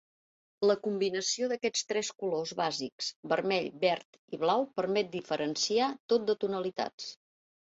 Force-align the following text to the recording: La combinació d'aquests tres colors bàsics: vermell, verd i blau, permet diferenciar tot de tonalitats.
La 0.69 0.75
combinació 0.85 1.49
d'aquests 1.51 1.83
tres 1.91 2.09
colors 2.23 2.53
bàsics: 2.61 3.11
vermell, 3.33 3.67
verd 3.85 4.19
i 4.37 4.41
blau, 4.47 4.67
permet 4.81 5.15
diferenciar 5.19 5.91
tot 6.15 6.27
de 6.33 6.39
tonalitats. 6.47 7.13